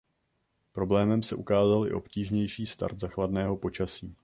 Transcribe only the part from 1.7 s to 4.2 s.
i obtížnější start za chladného počasí.